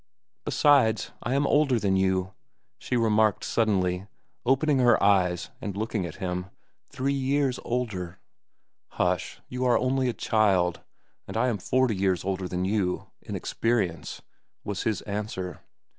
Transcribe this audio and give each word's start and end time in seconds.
"Besides, 0.45 1.11
I 1.21 1.35
am 1.35 1.45
older 1.45 1.77
than 1.77 1.95
you," 1.95 2.33
she 2.79 2.97
remarked 2.97 3.43
suddenly, 3.43 4.07
opening 4.47 4.79
her 4.79 4.97
eyes 5.03 5.51
and 5.61 5.77
looking 5.77 6.05
up 6.07 6.15
at 6.15 6.15
him, 6.15 6.47
"three 6.89 7.13
years 7.13 7.59
older." 7.63 8.19
"Hush, 8.93 9.41
you 9.47 9.63
are 9.63 9.77
only 9.77 10.09
a 10.09 10.13
child, 10.13 10.81
and 11.27 11.37
I 11.37 11.49
am 11.49 11.59
forty 11.59 11.95
years 11.95 12.25
older 12.25 12.47
than 12.47 12.65
you, 12.65 13.11
in 13.21 13.35
experience," 13.35 14.23
was 14.63 14.81
his 14.81 15.01
answer. 15.03 15.61